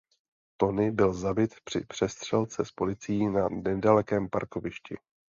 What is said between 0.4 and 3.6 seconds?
Tony byl zabit při přestřelce s policií na